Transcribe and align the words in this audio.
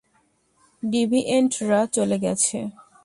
ডিভিয়েন্টরা 0.83 1.79
চলে 1.95 2.17
গেছে। 2.19 2.57